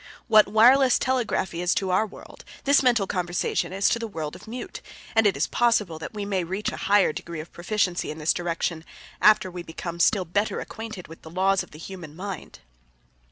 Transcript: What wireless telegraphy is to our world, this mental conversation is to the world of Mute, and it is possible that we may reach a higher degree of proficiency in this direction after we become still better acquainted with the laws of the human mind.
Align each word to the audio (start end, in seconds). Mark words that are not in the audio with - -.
What 0.27 0.47
wireless 0.47 0.97
telegraphy 0.97 1.61
is 1.61 1.75
to 1.75 1.91
our 1.91 2.07
world, 2.07 2.43
this 2.63 2.81
mental 2.81 3.05
conversation 3.05 3.71
is 3.71 3.87
to 3.89 3.99
the 3.99 4.07
world 4.07 4.35
of 4.35 4.47
Mute, 4.47 4.81
and 5.15 5.27
it 5.27 5.37
is 5.37 5.45
possible 5.45 5.99
that 5.99 6.15
we 6.15 6.25
may 6.25 6.43
reach 6.43 6.71
a 6.71 6.77
higher 6.89 7.13
degree 7.13 7.39
of 7.39 7.53
proficiency 7.53 8.09
in 8.09 8.17
this 8.17 8.33
direction 8.33 8.83
after 9.21 9.51
we 9.51 9.61
become 9.61 9.99
still 9.99 10.25
better 10.25 10.59
acquainted 10.59 11.07
with 11.07 11.21
the 11.21 11.29
laws 11.29 11.61
of 11.61 11.69
the 11.69 11.77
human 11.77 12.15
mind. 12.15 12.61